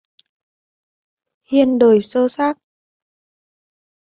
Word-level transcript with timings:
Hiên 1.47 1.79
đời 1.79 2.01
xơ 2.01 2.27
xác 2.27 2.57